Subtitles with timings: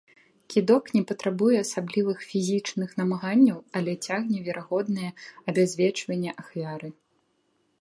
[0.51, 5.09] Кідок не патрабуе асаблівых фізічных намаганняў, але цягне верагоднае
[5.53, 6.89] абязвечванне ахвяры.